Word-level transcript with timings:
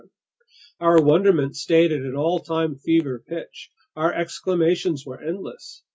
Our 0.79 0.99
wonderment 0.99 1.55
stayed 1.55 1.91
at 1.91 2.01
an 2.01 2.15
all 2.15 2.39
time 2.39 2.75
fever 2.75 3.19
pitch. 3.23 3.69
Our 3.95 4.11
exclamations 4.11 5.05
were 5.05 5.21
endless. 5.21 5.83